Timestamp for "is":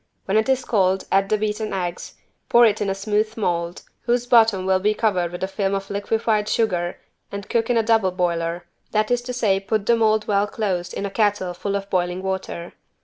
0.49-0.65, 9.11-9.21